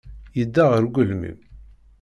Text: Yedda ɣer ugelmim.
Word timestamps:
Yedda 0.37 0.63
ɣer 0.71 0.81
ugelmim. 0.87 1.39